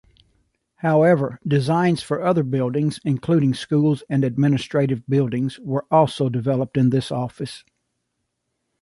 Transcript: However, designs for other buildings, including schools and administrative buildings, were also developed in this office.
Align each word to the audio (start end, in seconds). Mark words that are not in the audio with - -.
However, 0.77 1.39
designs 1.47 2.01
for 2.01 2.23
other 2.25 2.41
buildings, 2.41 2.99
including 3.05 3.53
schools 3.53 4.01
and 4.09 4.23
administrative 4.23 5.05
buildings, 5.07 5.59
were 5.59 5.85
also 5.91 6.27
developed 6.27 6.75
in 6.75 6.89
this 6.89 7.11
office. 7.11 7.63